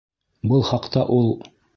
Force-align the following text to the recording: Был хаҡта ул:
Был 0.51 0.63
хаҡта 0.69 1.03
ул: 1.19 1.29